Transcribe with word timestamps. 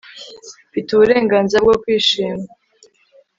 Mfite 0.69 0.89
uburenganzira 0.91 1.59
bwo 1.65 1.75
kwishima 1.81 2.45